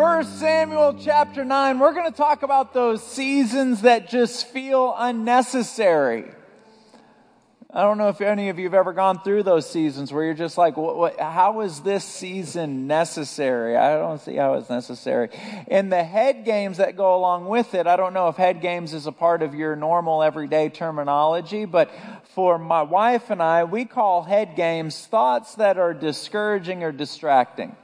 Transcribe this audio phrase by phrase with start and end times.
[0.00, 6.24] 1 Samuel chapter 9, we're going to talk about those seasons that just feel unnecessary.
[7.70, 10.32] I don't know if any of you have ever gone through those seasons where you're
[10.32, 13.76] just like, what, what, how is this season necessary?
[13.76, 15.28] I don't see how it's necessary.
[15.68, 18.94] And the head games that go along with it, I don't know if head games
[18.94, 21.90] is a part of your normal everyday terminology, but
[22.34, 27.76] for my wife and I, we call head games thoughts that are discouraging or distracting.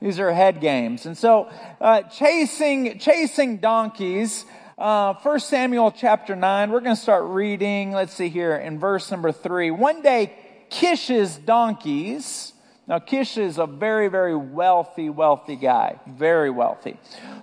[0.00, 1.04] These are head games.
[1.04, 4.46] And so, uh, chasing, chasing donkeys,
[4.78, 9.10] uh, 1 Samuel chapter 9, we're going to start reading, let's see here, in verse
[9.10, 9.70] number 3.
[9.70, 10.32] One day,
[10.70, 12.54] Kish's donkeys,
[12.86, 16.98] now Kish is a very, very wealthy, wealthy guy, very wealthy.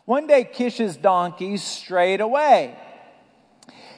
[0.06, 2.76] One day, Kish's donkeys strayed away.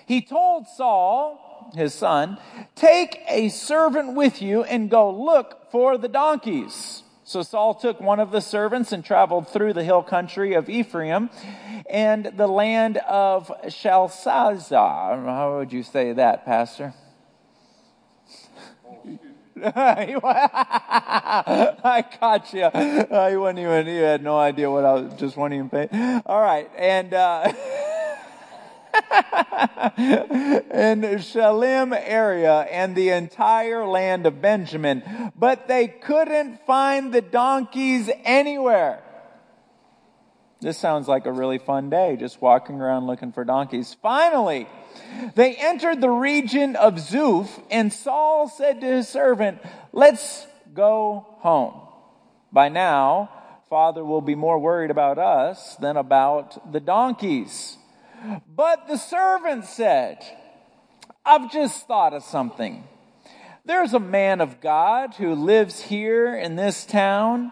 [0.05, 2.37] He told Saul, his son,
[2.75, 7.03] take a servant with you and go look for the donkeys.
[7.29, 11.29] So Saul took one of the servants and traveled through the hill country of Ephraim
[11.87, 15.25] and the land of Shalshazar.
[15.25, 16.95] How would you say that, Pastor?
[19.63, 20.15] I
[22.19, 22.63] caught you.
[22.63, 26.23] Uh, you, even, you had no idea what I was, just wanting to paying.
[26.25, 26.67] All right.
[26.75, 27.53] And, uh,
[29.97, 38.09] in Shalem area and the entire land of Benjamin, but they couldn't find the donkeys
[38.23, 39.03] anywhere.
[40.61, 43.95] This sounds like a really fun day, just walking around looking for donkeys.
[44.01, 44.67] Finally,
[45.35, 49.59] they entered the region of Zuph, and Saul said to his servant,
[49.93, 51.79] Let's go home.
[52.51, 53.29] By now,
[53.69, 57.77] Father will be more worried about us than about the donkeys.
[58.47, 60.23] But the servant said,
[61.25, 62.83] I've just thought of something.
[63.65, 67.51] There's a man of God who lives here in this town.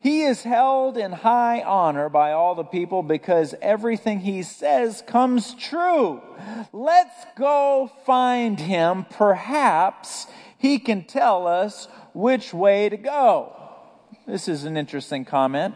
[0.00, 5.54] He is held in high honor by all the people because everything he says comes
[5.54, 6.20] true.
[6.72, 9.06] Let's go find him.
[9.10, 10.26] Perhaps
[10.58, 13.56] he can tell us which way to go.
[14.26, 15.74] This is an interesting comment.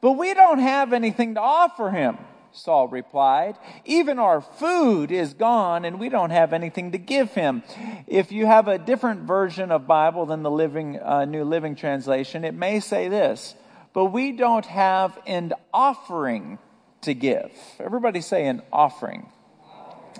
[0.00, 2.18] But we don't have anything to offer him.
[2.54, 3.56] Saul replied.
[3.84, 7.62] Even our food is gone and we don't have anything to give him.
[8.06, 12.44] If you have a different version of Bible than the living, uh, New Living Translation,
[12.44, 13.56] it may say this,
[13.92, 16.58] but we don't have an offering
[17.02, 17.50] to give.
[17.80, 19.30] Everybody say an offering.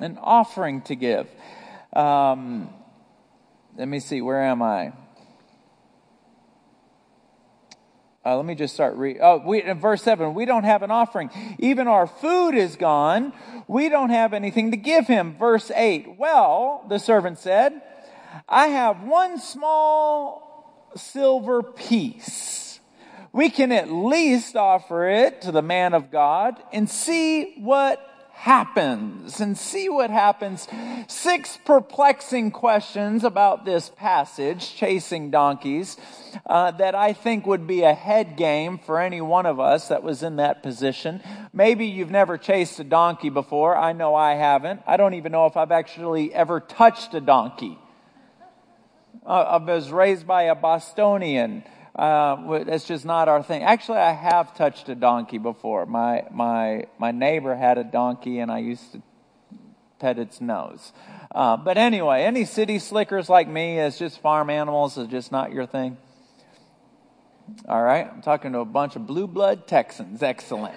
[0.01, 1.29] An offering to give.
[1.93, 2.69] Um,
[3.77, 4.93] let me see, where am I?
[8.27, 9.21] Uh, let me just start reading.
[9.23, 11.31] Oh, we, in verse 7, we don't have an offering.
[11.59, 13.35] Even our food is gone.
[13.69, 15.37] We don't have anything to give him.
[15.37, 17.83] Verse 8, well, the servant said,
[18.49, 22.81] I have one small silver piece.
[23.33, 28.01] We can at least offer it to the man of God and see what
[28.35, 30.69] happens and see what happens.
[31.09, 35.97] Six perplexing questions about this passage, chasing donkeys,
[36.47, 40.03] uh, that I think would be a head game for any one of us that
[40.03, 41.23] was in that position.
[41.53, 43.77] Maybe you've never chased a donkey before.
[43.77, 44.83] I know I haven't.
[44.87, 47.79] I don't even know if I've actually ever touched a donkey.
[49.25, 51.65] Uh, I was raised by a Bostonian.
[51.95, 53.63] Uh, that's just not our thing.
[53.63, 55.87] Actually, I have touched a donkey before.
[55.87, 59.03] My my my neighbor had a donkey, and I used to
[60.01, 60.93] pet its nose.
[61.33, 65.53] Uh, but anyway, any city slickers like me, it's just farm animals, is just not
[65.53, 65.97] your thing.
[67.69, 70.23] All right, I'm talking to a bunch of blue blood Texans.
[70.23, 70.75] Excellent.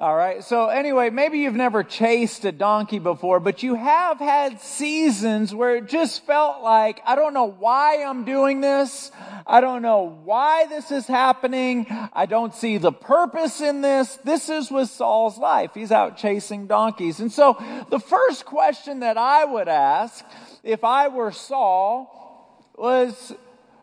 [0.00, 0.42] All right.
[0.42, 5.76] So anyway, maybe you've never chased a donkey before, but you have had seasons where
[5.76, 9.12] it just felt like, I don't know why I'm doing this.
[9.46, 11.86] I don't know why this is happening.
[12.14, 14.16] I don't see the purpose in this.
[14.24, 15.72] This is with Saul's life.
[15.74, 17.20] He's out chasing donkeys.
[17.20, 20.24] And so the first question that I would ask
[20.62, 23.34] if I were Saul was,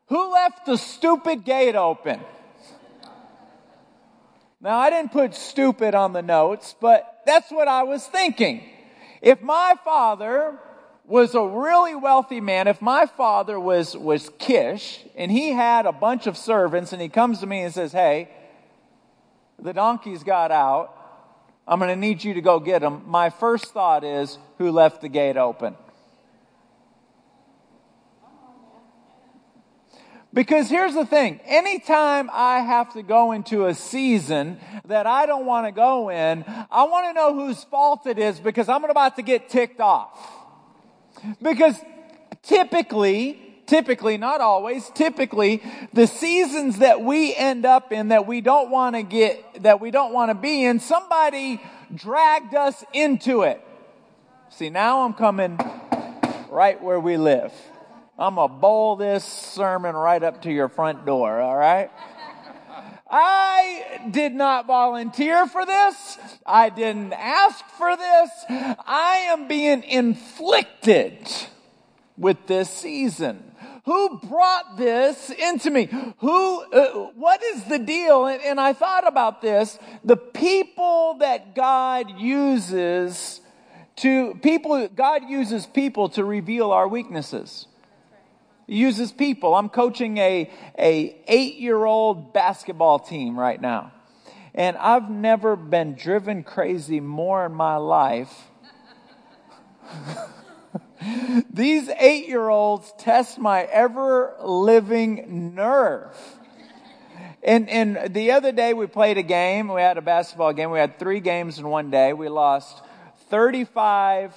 [0.08, 2.22] who left the stupid gate open?
[4.59, 8.63] Now, I didn't put stupid on the notes, but that's what I was thinking.
[9.21, 10.57] If my father
[11.06, 15.92] was a really wealthy man, if my father was, was Kish and he had a
[15.92, 18.30] bunch of servants and he comes to me and says, Hey,
[19.59, 20.94] the donkeys got out.
[21.68, 23.03] I'm going to need you to go get them.
[23.06, 25.75] My first thought is, Who left the gate open?
[30.38, 35.48] Because here's the thing anytime I have to go into a season that I don't
[35.48, 39.16] want to go in, I want to know whose fault it is because I'm about
[39.16, 40.16] to get ticked off.
[41.42, 41.75] Because
[42.44, 48.69] typically, typically, not always, typically, the seasons that we end up in that we don't
[48.69, 51.60] want to get, that we don't want to be in, somebody
[51.95, 53.60] dragged us into it.
[54.51, 55.60] See, now I'm coming
[56.51, 57.51] right where we live.
[58.19, 61.92] I'm going to bowl this sermon right up to your front door, all right?
[63.10, 66.18] I did not volunteer for this.
[66.46, 68.30] I didn't ask for this.
[68.50, 71.30] I am being inflicted
[72.18, 73.44] with this season.
[73.86, 75.88] Who brought this into me?
[76.18, 78.25] Who, uh, what is the deal?
[78.25, 79.80] And, and I thought about this.
[80.04, 83.40] The people that God uses
[83.98, 87.68] to, people, God uses people to reveal our weaknesses.
[88.68, 89.56] Uses people.
[89.56, 93.94] I'm coaching a, a eight year old basketball team right now.
[94.54, 98.34] And I've never been driven crazy more in my life.
[101.54, 106.18] These eight year olds test my ever living nerve.
[107.44, 109.70] And, and the other day we played a game.
[109.70, 110.72] We had a basketball game.
[110.72, 112.12] We had three games in one day.
[112.12, 112.81] We lost
[113.30, 114.34] 35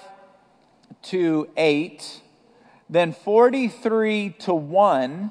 [1.03, 2.21] to 8
[2.91, 5.31] then 43 to 1.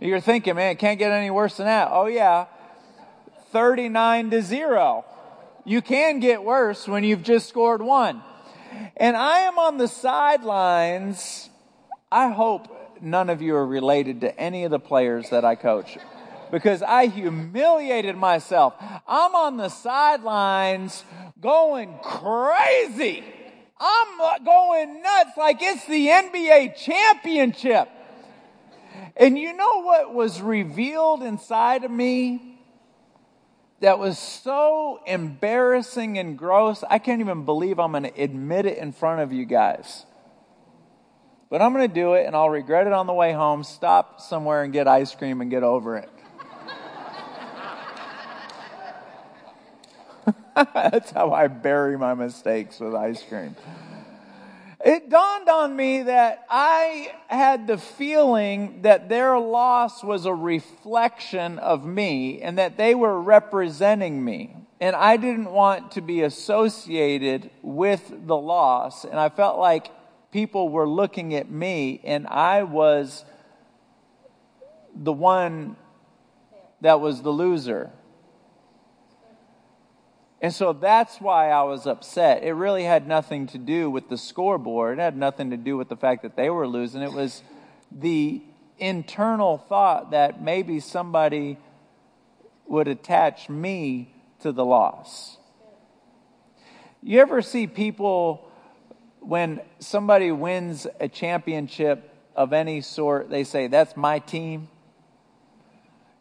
[0.00, 1.88] You're thinking, man, it can't get any worse than that.
[1.90, 2.46] Oh, yeah.
[3.50, 5.04] 39 to 0.
[5.64, 8.22] You can get worse when you've just scored one.
[8.96, 11.50] And I am on the sidelines.
[12.10, 15.98] I hope none of you are related to any of the players that I coach
[16.50, 18.74] because I humiliated myself.
[19.06, 21.04] I'm on the sidelines
[21.40, 23.24] going crazy
[23.82, 27.88] I'm going nuts like it's the NBA championship.
[29.16, 32.60] And you know what was revealed inside of me
[33.80, 36.84] that was so embarrassing and gross?
[36.88, 40.06] I can't even believe I'm going to admit it in front of you guys.
[41.50, 44.20] But I'm going to do it and I'll regret it on the way home, stop
[44.20, 46.08] somewhere and get ice cream and get over it.
[50.74, 53.56] That's how I bury my mistakes with ice cream.
[54.84, 61.60] It dawned on me that I had the feeling that their loss was a reflection
[61.60, 64.56] of me and that they were representing me.
[64.80, 69.04] And I didn't want to be associated with the loss.
[69.04, 69.92] And I felt like
[70.32, 73.24] people were looking at me and I was
[74.96, 75.76] the one
[76.80, 77.92] that was the loser.
[80.42, 82.42] And so that's why I was upset.
[82.42, 84.98] It really had nothing to do with the scoreboard.
[84.98, 87.00] It had nothing to do with the fact that they were losing.
[87.00, 87.44] It was
[87.92, 88.42] the
[88.76, 91.58] internal thought that maybe somebody
[92.66, 95.36] would attach me to the loss.
[97.04, 98.48] You ever see people
[99.20, 104.68] when somebody wins a championship of any sort, they say, That's my team?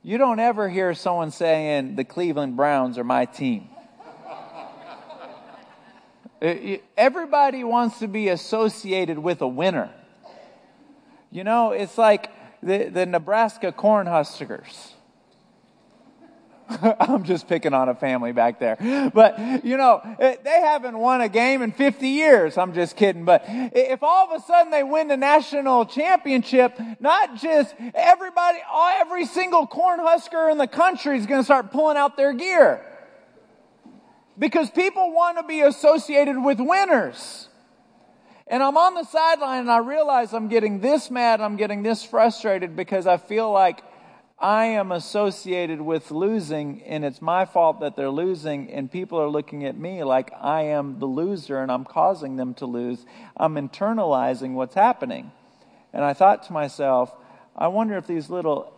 [0.03, 3.69] You don't ever hear someone saying, The Cleveland Browns are my team.
[6.41, 9.91] Uh, everybody wants to be associated with a winner.
[11.29, 12.31] You know, it's like
[12.63, 14.93] the, the Nebraska Cornhuskers.
[16.99, 19.11] I'm just picking on a family back there.
[19.13, 22.57] But, you know, uh, they haven't won a game in 50 years.
[22.57, 23.23] I'm just kidding.
[23.23, 28.57] But if all of a sudden they win the national championship, not just everybody,
[28.99, 32.83] every single Cornhusker in the country is going to start pulling out their gear
[34.41, 37.47] because people want to be associated with winners.
[38.47, 42.03] And I'm on the sideline and I realize I'm getting this mad, I'm getting this
[42.03, 43.83] frustrated because I feel like
[44.39, 49.29] I am associated with losing and it's my fault that they're losing and people are
[49.29, 53.05] looking at me like I am the loser and I'm causing them to lose.
[53.37, 55.31] I'm internalizing what's happening.
[55.93, 57.13] And I thought to myself,
[57.55, 58.73] I wonder if these little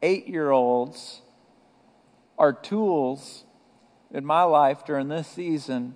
[0.00, 1.20] eight year olds
[2.38, 3.44] are tools
[4.12, 5.94] in my life during this season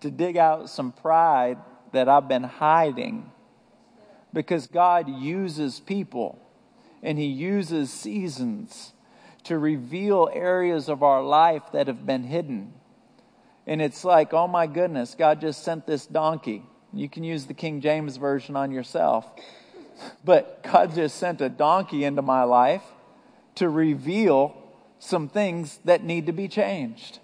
[0.00, 1.58] to dig out some pride
[1.92, 3.30] that I've been hiding.
[4.32, 6.38] Because God uses people
[7.02, 8.92] and He uses seasons
[9.44, 12.72] to reveal areas of our life that have been hidden.
[13.66, 16.62] And it's like, oh my goodness, God just sent this donkey.
[16.92, 19.26] You can use the King James Version on yourself.
[20.24, 22.82] But God just sent a donkey into my life
[23.56, 24.56] to reveal
[24.98, 27.18] some things that need to be changed.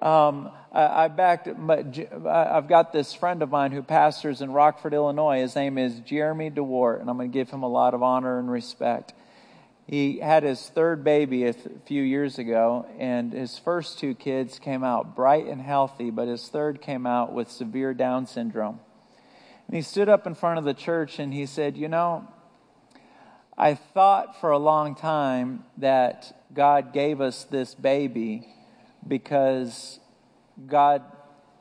[0.00, 5.40] Um, I, I backed, I've got this friend of mine who pastors in Rockford, Illinois.
[5.40, 8.38] His name is Jeremy DeWart, and I'm going to give him a lot of honor
[8.38, 9.12] and respect.
[9.86, 14.84] He had his third baby a few years ago, and his first two kids came
[14.84, 18.80] out bright and healthy, but his third came out with severe Down syndrome.
[19.66, 22.26] And he stood up in front of the church and he said, You know,
[23.58, 28.48] I thought for a long time that God gave us this baby
[29.06, 30.00] because
[30.66, 31.02] God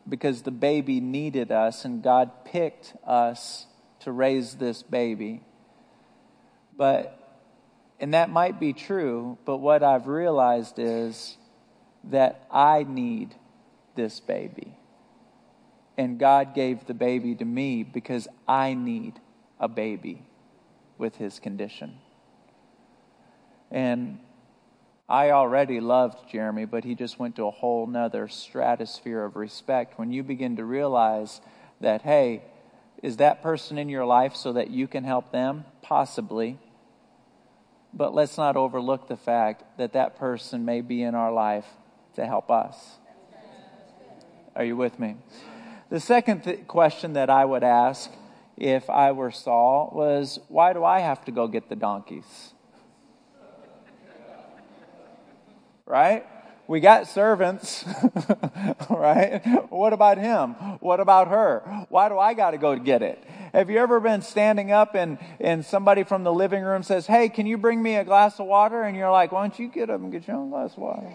[0.07, 3.67] because the baby needed us and God picked us
[3.99, 5.43] to raise this baby.
[6.75, 7.15] But
[7.99, 11.37] and that might be true, but what I've realized is
[12.05, 13.35] that I need
[13.95, 14.77] this baby.
[15.97, 19.19] And God gave the baby to me because I need
[19.59, 20.23] a baby
[20.97, 21.97] with his condition.
[23.69, 24.19] And
[25.09, 29.97] I already loved Jeremy, but he just went to a whole nother stratosphere of respect
[29.97, 31.41] when you begin to realize
[31.81, 32.43] that, hey,
[33.01, 35.65] is that person in your life so that you can help them?
[35.81, 36.59] Possibly.
[37.91, 41.65] But let's not overlook the fact that that person may be in our life
[42.15, 42.97] to help us.
[44.55, 45.15] Are you with me?
[45.89, 48.11] The second th- question that I would ask
[48.57, 52.53] if I were Saul was why do I have to go get the donkeys?
[55.89, 56.25] Right?
[56.67, 57.83] We got servants,
[58.91, 59.41] right?
[59.71, 60.51] What about him?
[60.81, 61.85] What about her?
[61.89, 63.21] Why do I got to go get it?
[63.53, 67.27] Have you ever been standing up and, and somebody from the living room says, Hey,
[67.27, 68.83] can you bring me a glass of water?
[68.83, 71.11] And you're like, Why don't you get up and get your own glass of water?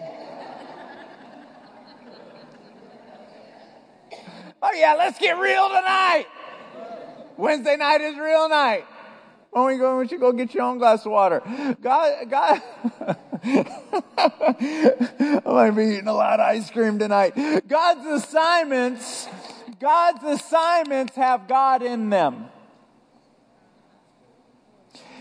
[4.61, 6.25] oh, yeah, let's get real tonight.
[7.37, 8.85] Wednesday night is real night.
[9.51, 11.41] When don't you go get your own glass of water?
[11.81, 12.61] God, God,
[14.17, 17.35] I might be eating a lot of ice cream tonight.
[17.67, 19.27] God's assignments,
[19.79, 22.45] God's assignments have God in them.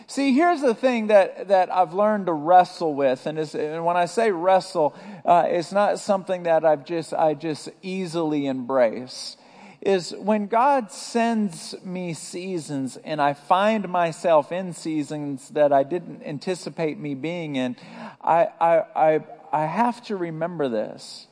[0.06, 4.06] See, here's the thing that, that I've learned to wrestle with, and, and when I
[4.06, 9.36] say wrestle, uh, it's not something that I've just I just easily embrace
[9.84, 16.22] is when God sends me seasons and I find myself in seasons that I didn't
[16.24, 17.76] anticipate me being in,
[18.22, 21.26] I, I, I, I have to remember this.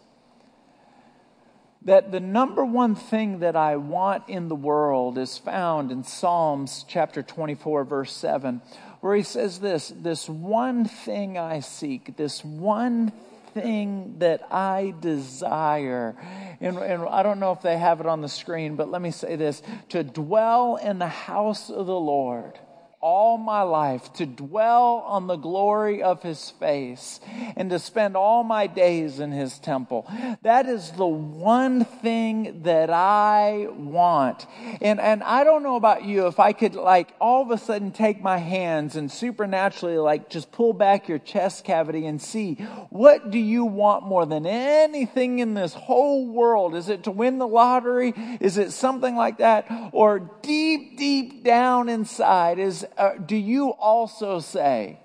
[1.85, 6.85] That the number one thing that I want in the world is found in Psalms
[6.87, 8.61] chapter 24, verse 7,
[9.01, 13.13] where he says this this one thing I seek, this one
[13.55, 16.17] thing that I desire.
[16.61, 19.11] And, and, I don't know if they have it on the screen, but let me
[19.11, 22.59] say this to dwell in the house of the Lord
[23.03, 27.19] all my life to dwell on the glory of his face
[27.57, 30.07] and to spend all my days in his temple.
[30.43, 34.47] That is the one thing that I want.
[34.81, 37.91] And, and I don't know about you, if I could like all of a sudden
[37.91, 42.55] take my hands and supernaturally like just pull back your chest cavity and see
[42.91, 46.77] what do you want more than anything in this whole world?
[46.77, 48.15] Is it to win the lottery?
[48.41, 49.67] Is it something like that?
[49.91, 54.99] Or deep, deep down inside is uh, do you also say,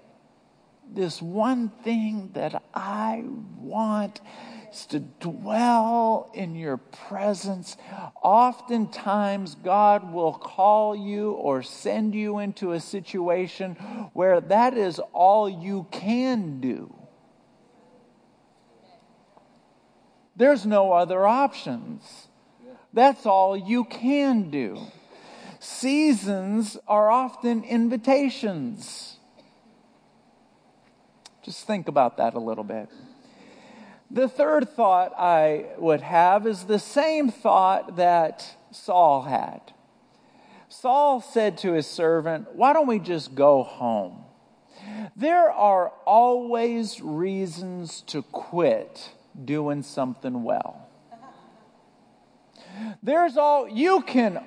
[0.90, 3.24] this one thing that I
[3.60, 4.22] want
[4.72, 7.78] is to dwell in your presence.
[8.22, 13.74] Oftentimes, God will call you or send you into a situation
[14.14, 16.94] where that is all you can do.
[20.36, 22.28] There's no other options.
[22.94, 24.80] That's all you can do.
[25.60, 29.18] Seasons are often invitations.
[31.44, 32.90] Just think about that a little bit.
[34.12, 39.62] The third thought I would have is the same thought that Saul had.
[40.70, 44.24] Saul said to his servant, Why don't we just go home?
[45.16, 49.12] There are always reasons to quit
[49.44, 50.88] doing something well.
[53.02, 54.46] There's all, you can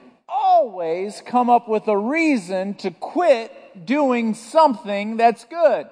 [0.60, 5.86] always come up with a reason to quit doing something that's good.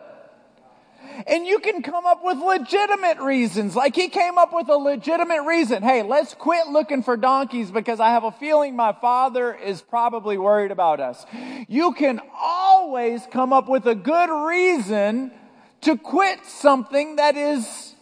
[1.26, 3.75] And you can come up with legitimate reasons.
[3.75, 5.82] Like he came up with a legitimate reason.
[5.82, 10.37] Hey, let's quit looking for donkeys because I have a feeling my father is probably
[10.37, 11.25] worried about us.
[11.66, 15.32] You can always come up with a good reason
[15.80, 17.94] to quit something that is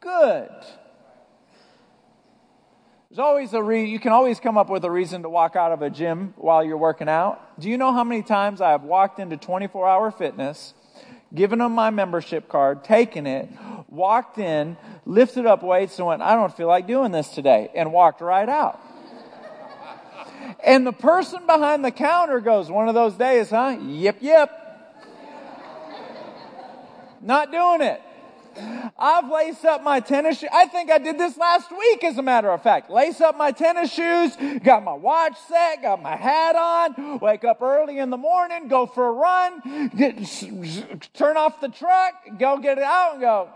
[0.00, 0.48] good.
[3.12, 5.70] There's always a re- you can always come up with a reason to walk out
[5.70, 7.60] of a gym while you're working out.
[7.60, 10.72] Do you know how many times I have walked into 24 hour fitness,
[11.34, 13.50] given them my membership card, taken it,
[13.90, 17.92] walked in, lifted up weights, and went, I don't feel like doing this today, and
[17.92, 18.80] walked right out.
[20.64, 23.76] and the person behind the counter goes, One of those days, huh?
[23.78, 24.58] Yep, yep.
[27.20, 28.00] Not doing it.
[28.98, 30.50] I've laced up my tennis shoes.
[30.52, 32.90] I think I did this last week, as a matter of fact.
[32.90, 37.62] Lace up my tennis shoes, got my watch set, got my hat on, wake up
[37.62, 40.16] early in the morning, go for a run, get,
[41.14, 43.48] turn off the truck, go get it out and go,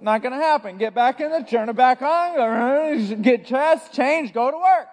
[0.00, 0.78] not going to happen.
[0.78, 4.88] Get back in it, turn it back on, get dressed, change, go to work.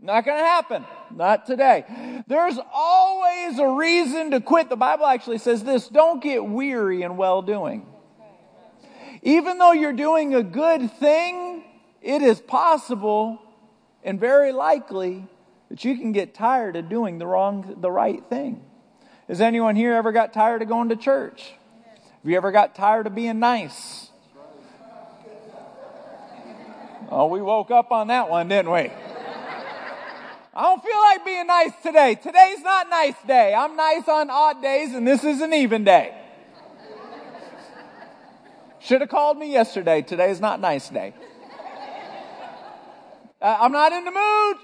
[0.00, 0.84] Not going to happen.
[1.10, 2.22] Not today.
[2.26, 4.68] There's always a reason to quit.
[4.68, 7.86] The Bible actually says this don't get weary in well doing.
[9.26, 11.64] Even though you're doing a good thing,
[12.00, 13.42] it is possible
[14.04, 15.26] and very likely
[15.68, 18.62] that you can get tired of doing the wrong, the right thing.
[19.26, 21.54] Has anyone here ever got tired of going to church?
[22.22, 24.10] Have you ever got tired of being nice?
[27.10, 28.92] Oh, we woke up on that one, didn't we?
[30.54, 32.14] I don't feel like being nice today.
[32.14, 33.52] Today's not nice day.
[33.54, 36.14] I'm nice on odd days and this is an even day.
[38.86, 40.02] Should have called me yesterday.
[40.02, 41.12] Today is not nice day.
[43.42, 44.56] Uh, I'm not in the mood.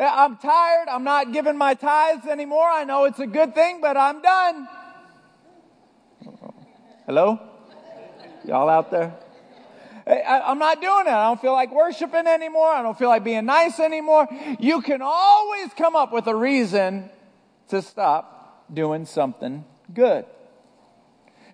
[0.00, 0.88] Uh, I'm tired.
[0.88, 2.68] I'm not giving my tithes anymore.
[2.68, 4.68] I know it's a good thing, but I'm done.
[7.06, 7.40] Hello?
[8.44, 9.12] Y'all out there?
[10.06, 11.10] I, am not doing it.
[11.10, 12.68] I don't feel like worshiping anymore.
[12.68, 14.28] I don't feel like being nice anymore.
[14.60, 17.10] You can always come up with a reason
[17.70, 20.26] to stop doing something good.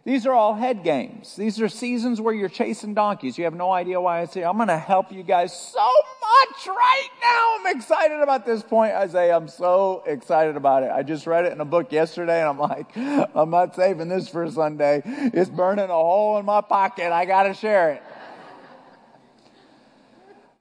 [0.04, 1.36] These are all head games.
[1.36, 3.36] These are seasons where you're chasing donkeys.
[3.36, 4.46] You have no idea why it's here.
[4.46, 7.56] I'm going to help you guys so much right now.
[7.68, 9.36] I'm excited about this point, Isaiah.
[9.36, 10.90] I'm so excited about it.
[10.90, 14.26] I just read it in a book yesterday and I'm like, I'm not saving this
[14.28, 15.02] for Sunday.
[15.04, 17.12] It's burning a hole in my pocket.
[17.12, 18.02] I got to share it.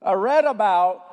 [0.02, 1.09] I read about,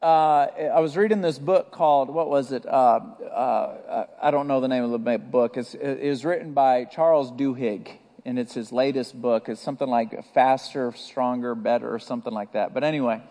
[0.00, 2.64] uh, I was reading this book called, what was it?
[2.64, 5.56] Uh, uh, I don't know the name of the book.
[5.56, 7.88] It's, it was written by Charles Duhigg,
[8.24, 9.48] and it's his latest book.
[9.48, 12.74] It's something like Faster, Stronger, Better, or something like that.
[12.74, 13.22] But anyway,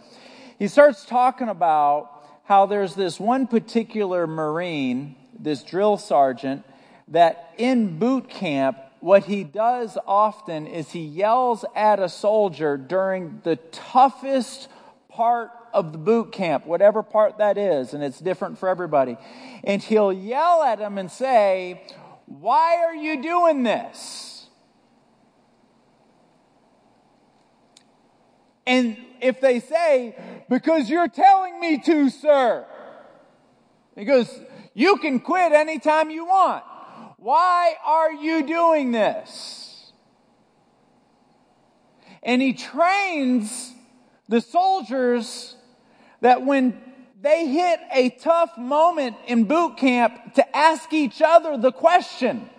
[0.60, 2.12] he starts talking about
[2.44, 6.66] how there's this one particular Marine, this drill sergeant,
[7.08, 13.42] that in boot camp what he does often is he yells at a soldier during
[13.44, 14.68] the toughest
[15.08, 19.16] part of the boot camp, whatever part that is, and it's different for everybody.
[19.64, 21.84] And he'll yell at them and say,
[22.26, 24.48] Why are you doing this?
[28.66, 30.16] And if they say,
[30.50, 32.66] Because you're telling me to, sir,
[33.96, 34.28] he goes,
[34.74, 36.64] You can quit anytime you want.
[37.18, 39.92] Why are you doing this?
[42.24, 43.74] And he trains
[44.28, 45.54] the soldiers
[46.28, 46.78] that when
[47.22, 52.50] they hit a tough moment in boot camp to ask each other the question.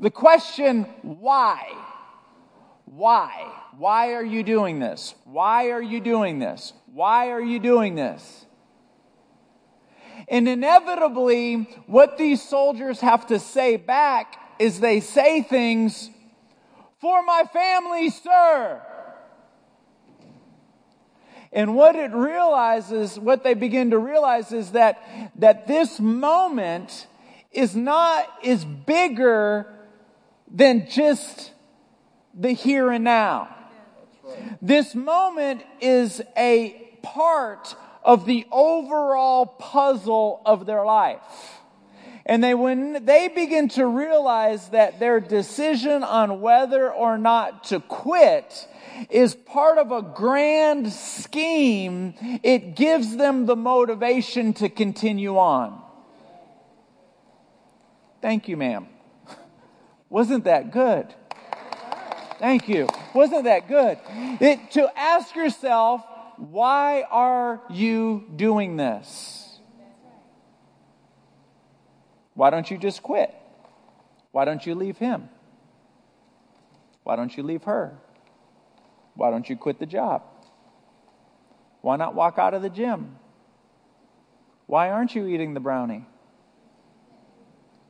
[0.00, 1.72] The question, why?
[2.86, 3.52] Why?
[3.78, 5.14] Why are you doing this?
[5.22, 6.72] Why are you doing this?
[6.92, 8.46] Why are you doing this?
[10.26, 16.10] And inevitably, what these soldiers have to say back is they say things,
[17.00, 18.82] for my family, sir.
[21.54, 25.00] And what it realizes, what they begin to realize is that,
[25.36, 27.06] that this moment
[27.52, 29.72] is not, is bigger
[30.50, 31.52] than just
[32.34, 33.54] the here and now.
[34.60, 41.20] This moment is a part of the overall puzzle of their life.
[42.26, 47.78] And they, when they begin to realize that their decision on whether or not to
[47.78, 48.66] quit
[49.10, 55.80] is part of a grand scheme, it gives them the motivation to continue on.
[58.20, 58.86] Thank you, ma'am.
[60.08, 61.14] Wasn't that good?
[62.38, 62.88] Thank you.
[63.14, 63.98] Wasn't that good?
[64.40, 66.02] It, to ask yourself,
[66.36, 69.58] why are you doing this?
[72.34, 73.32] Why don't you just quit?
[74.32, 75.28] Why don't you leave him?
[77.04, 77.96] Why don't you leave her?
[79.14, 80.22] Why don't you quit the job?
[81.80, 83.16] Why not walk out of the gym?
[84.66, 86.06] Why aren't you eating the brownie?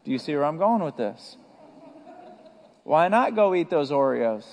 [0.04, 1.36] Do you see where I'm going with this?
[2.82, 4.44] Why not go eat those Oreos?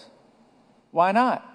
[0.92, 1.52] Why not?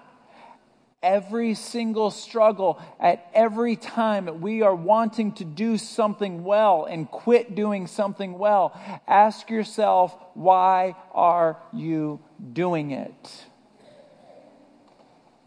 [1.03, 7.55] every single struggle, at every time we are wanting to do something well and quit
[7.55, 8.77] doing something well,
[9.07, 12.19] ask yourself, why are you
[12.53, 13.45] doing it?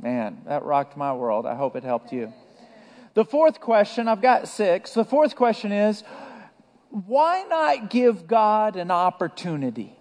[0.01, 1.45] Man, that rocked my world.
[1.45, 2.33] I hope it helped you.
[3.15, 4.95] The fourth question, I've got six.
[4.95, 6.03] The fourth question is
[6.91, 9.97] why not give God an opportunity?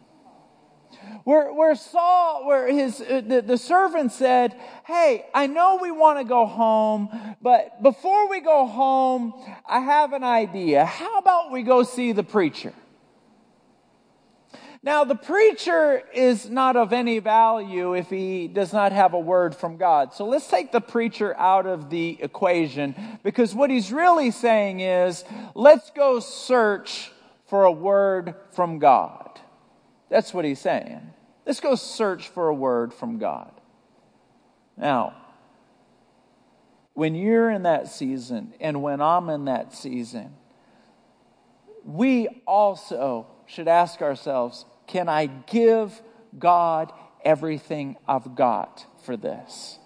[1.24, 6.18] Where, where Saul, where his, uh, the, the servant said, Hey, I know we want
[6.20, 7.10] to go home,
[7.42, 9.34] but before we go home,
[9.68, 10.86] I have an idea.
[10.86, 12.74] How about we go see the preacher?
[14.82, 19.54] Now, the preacher is not of any value if he does not have a word
[19.54, 20.14] from God.
[20.14, 25.26] So let's take the preacher out of the equation because what he's really saying is,
[25.54, 27.12] let's go search
[27.48, 29.40] for a word from God.
[30.10, 31.02] That's what he's saying.
[31.46, 33.52] Let's go search for a word from God.
[34.78, 35.14] Now,
[36.94, 40.36] when you're in that season and when I'm in that season,
[41.84, 46.02] we also should ask ourselves can I give
[46.38, 46.92] God
[47.24, 49.78] everything I've got for this?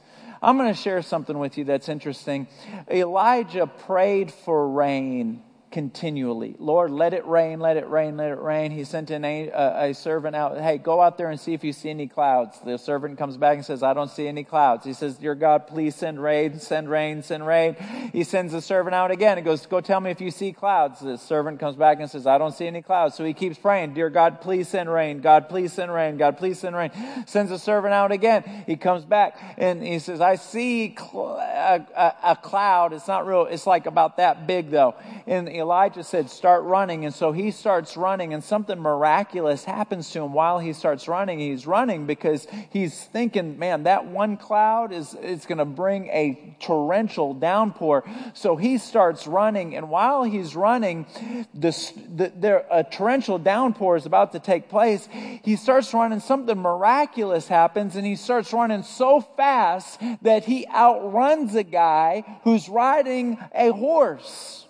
[0.41, 2.47] I'm going to share something with you that's interesting.
[2.89, 6.55] Elijah prayed for rain continually.
[6.59, 8.69] Lord, let it rain, let it rain, let it rain.
[8.69, 10.61] He sent in a, a, servant out.
[10.61, 12.59] Hey, go out there and see if you see any clouds.
[12.63, 14.85] The servant comes back and says, I don't see any clouds.
[14.85, 17.75] He says, Dear God, please send rain, send rain, send rain.
[18.13, 20.99] He sends the servant out again and goes, Go tell me if you see clouds.
[20.99, 23.15] The servant comes back and says, I don't see any clouds.
[23.15, 25.21] So he keeps praying, Dear God, please send rain.
[25.21, 26.17] God, please send rain.
[26.17, 26.91] God, please send rain.
[27.25, 28.43] Sends the servant out again.
[28.67, 32.93] He comes back and he says, I see cl- a, a, a cloud.
[32.93, 33.47] It's not real.
[33.47, 34.93] It's like about that big though.
[35.25, 37.05] And Elijah said, Start running.
[37.05, 41.39] And so he starts running, and something miraculous happens to him while he starts running.
[41.39, 46.55] He's running because he's thinking, Man, that one cloud is, is going to bring a
[46.59, 48.03] torrential downpour.
[48.33, 51.05] So he starts running, and while he's running,
[51.53, 55.07] the, there, a torrential downpour is about to take place.
[55.43, 61.55] He starts running, something miraculous happens, and he starts running so fast that he outruns
[61.55, 64.62] a guy who's riding a horse.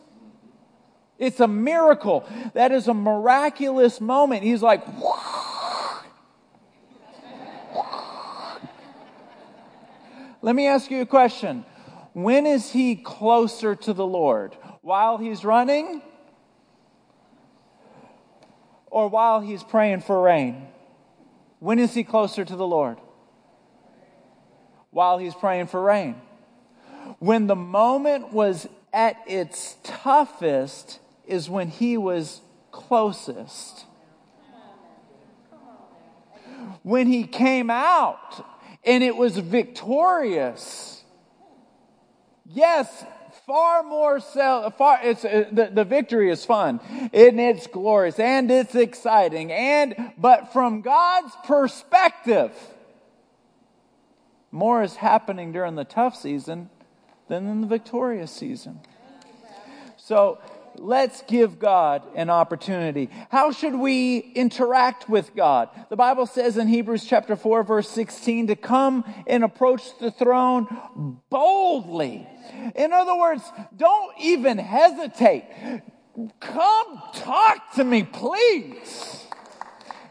[1.23, 2.27] It's a miracle.
[2.53, 4.43] That is a miraculous moment.
[4.43, 4.85] He's like,
[10.41, 11.63] Let me ask you a question.
[12.11, 14.57] When is he closer to the Lord?
[14.81, 16.01] While he's running?
[18.87, 20.67] Or while he's praying for rain?
[21.59, 22.97] When is he closer to the Lord?
[24.89, 26.21] While he's praying for rain.
[27.19, 33.85] When the moment was at its toughest, is when he was closest.
[36.81, 38.45] When he came out
[38.83, 41.03] and it was victorious.
[42.45, 43.05] Yes,
[43.45, 46.79] far more so, far, it's, uh, the, the victory is fun
[47.13, 52.51] and it's glorious and it's exciting and, but from God's perspective,
[54.51, 56.69] more is happening during the tough season
[57.27, 58.81] than in the victorious season.
[59.97, 60.39] So
[60.77, 63.09] let's give God an opportunity.
[63.29, 65.69] How should we interact with God?
[65.89, 71.19] The Bible says in Hebrews chapter 4 verse 16 to come and approach the throne
[71.29, 72.27] boldly.
[72.75, 73.43] In other words,
[73.75, 75.45] don't even hesitate.
[76.39, 79.22] Come talk to me, please.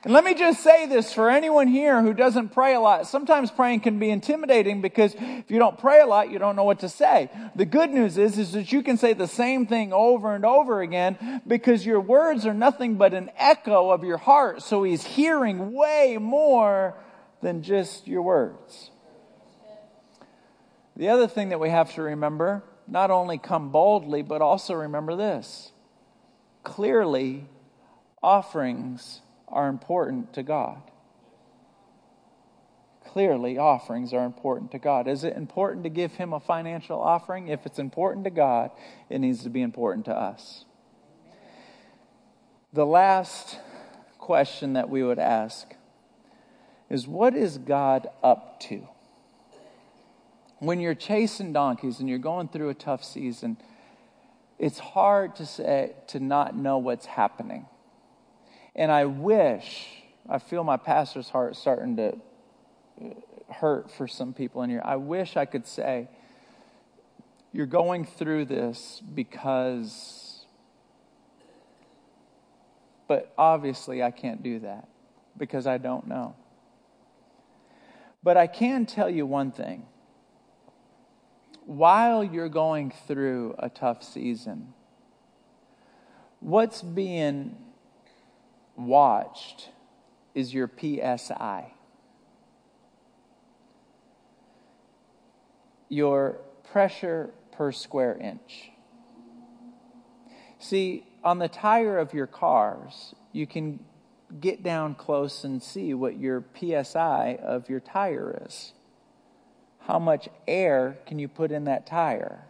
[0.05, 3.07] And let me just say this for anyone here who doesn't pray a lot.
[3.07, 6.65] Sometimes praying can be intimidating because if you don't pray a lot, you don't know
[6.65, 7.31] what to say.
[7.55, 10.83] The good news is, is that you can say the same thing over and over
[10.83, 14.63] again because your words are nothing but an echo of your heart.
[14.63, 16.97] So he's hearing way more
[17.41, 18.91] than just your words.
[20.97, 25.15] The other thing that we have to remember, not only come boldly, but also remember
[25.15, 25.71] this.
[26.65, 27.47] Clearly,
[28.21, 29.21] offerings
[29.53, 30.83] are important to God.
[33.07, 35.07] Clearly, offerings are important to God.
[35.07, 37.49] Is it important to give Him a financial offering?
[37.49, 38.71] If it's important to God,
[39.11, 40.65] it needs to be important to us.
[42.73, 43.59] The last
[44.19, 45.75] question that we would ask
[46.89, 48.89] is what is God up to?
[50.59, 53.59] When you're chasing donkeys and you're going through a tough season,
[54.59, 57.67] it's hard to say to not know what's happening.
[58.75, 59.89] And I wish,
[60.29, 62.17] I feel my pastor's heart starting to
[63.03, 64.83] uh, hurt for some people in here.
[64.85, 66.09] I wish I could say,
[67.53, 70.47] you're going through this because,
[73.09, 74.89] but obviously I can't do that
[75.37, 76.35] because I don't know.
[78.23, 79.87] But I can tell you one thing.
[81.67, 84.73] While you're going through a tough season,
[86.41, 87.57] what's being
[88.77, 89.71] watched
[90.35, 91.73] is your PSI.
[95.89, 96.39] Your
[96.73, 98.71] pressure per square inch.
[100.59, 103.81] See, on the tire of your cars, you can
[104.41, 108.73] get down close and see what your PSI of your tire is.
[109.81, 112.47] How much air can you put in that tire?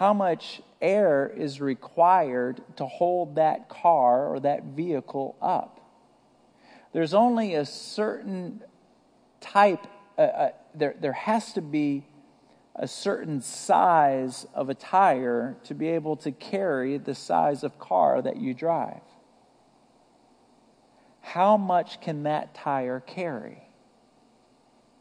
[0.00, 5.78] How much air is required to hold that car or that vehicle up?
[6.94, 8.62] There's only a certain
[9.42, 9.86] type,
[10.16, 12.06] uh, uh, there, there has to be
[12.74, 18.22] a certain size of a tire to be able to carry the size of car
[18.22, 19.02] that you drive.
[21.20, 23.64] How much can that tire carry?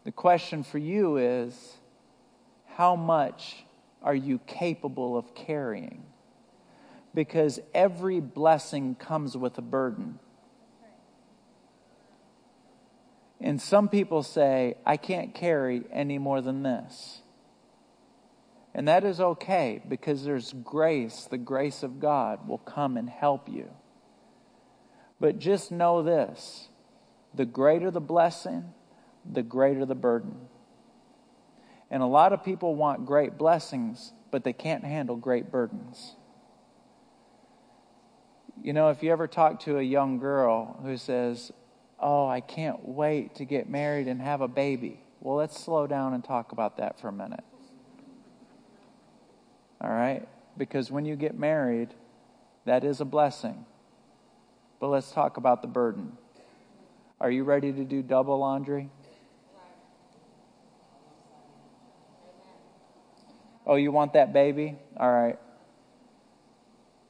[0.03, 1.77] The question for you is
[2.65, 3.63] how much
[4.01, 6.03] are you capable of carrying?
[7.13, 10.19] Because every blessing comes with a burden.
[13.41, 17.21] And some people say, I can't carry any more than this.
[18.73, 21.27] And that is okay because there's grace.
[21.29, 23.69] The grace of God will come and help you.
[25.19, 26.69] But just know this
[27.33, 28.73] the greater the blessing,
[29.29, 30.48] the greater the burden.
[31.91, 36.15] And a lot of people want great blessings, but they can't handle great burdens.
[38.61, 41.51] You know, if you ever talk to a young girl who says,
[41.99, 45.01] Oh, I can't wait to get married and have a baby.
[45.19, 47.43] Well, let's slow down and talk about that for a minute.
[49.81, 50.27] All right?
[50.57, 51.89] Because when you get married,
[52.65, 53.65] that is a blessing.
[54.79, 56.17] But let's talk about the burden.
[57.19, 58.89] Are you ready to do double laundry?
[63.69, 64.75] Oh, you want that baby?
[64.97, 65.37] All right.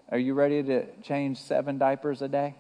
[0.09, 2.55] Are you ready to change seven diapers a day?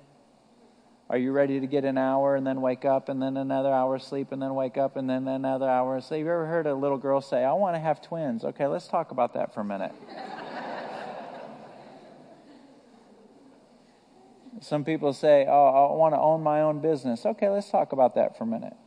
[1.09, 3.95] Are you ready to get an hour and then wake up and then another hour
[3.95, 6.19] of sleep and then wake up and then another hour of sleep?
[6.19, 8.45] You ever heard a little girl say, I want to have twins?
[8.45, 9.91] Okay, let's talk about that for a minute.
[14.61, 17.25] Some people say, Oh, I want to own my own business.
[17.25, 18.77] Okay, let's talk about that for a minute.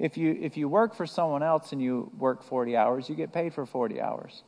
[0.00, 3.34] If you, if you work for someone else and you work 40 hours, you get
[3.34, 4.42] paid for 40 hours.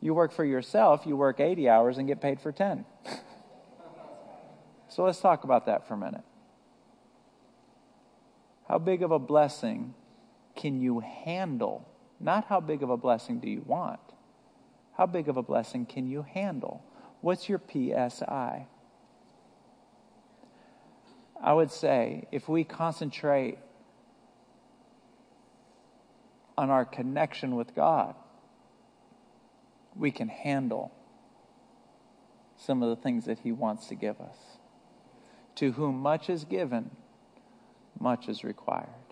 [0.00, 2.84] You work for yourself, you work 80 hours and get paid for 10.
[4.88, 6.24] so let's talk about that for a minute.
[8.68, 9.94] How big of a blessing
[10.56, 11.88] can you handle?
[12.18, 14.00] Not how big of a blessing do you want.
[14.96, 16.82] How big of a blessing can you handle?
[17.20, 18.66] What's your PSI?
[21.40, 23.58] I would say if we concentrate
[26.60, 28.14] on our connection with God,
[29.96, 30.92] we can handle
[32.58, 34.36] some of the things that He wants to give us.
[35.54, 36.90] To whom much is given,
[37.98, 39.09] much is required.